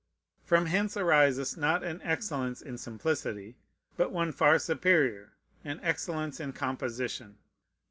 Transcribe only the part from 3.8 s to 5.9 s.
but one far superior, an